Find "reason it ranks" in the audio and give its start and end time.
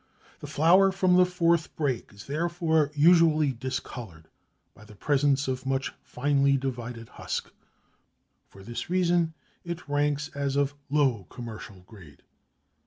8.89-10.29